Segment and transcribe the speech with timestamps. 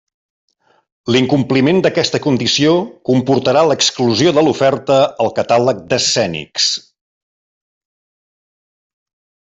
[1.15, 2.71] L'incompliment d'aquesta condició
[3.11, 6.71] comportarà l'exclusió de l'oferta al catàleg d'Escènics.